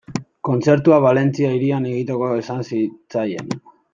Kontzertua 0.47 0.97
Valentzia 1.03 1.51
hirian 1.57 1.85
egiteko 1.91 2.31
esan 2.39 2.65
zitzaien. 2.71 3.57